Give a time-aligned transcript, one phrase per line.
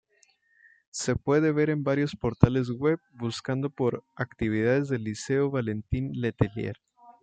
[0.89, 6.77] Se puede ver en varios portales web buscando por "actividades del Liceo Valentín Letelier".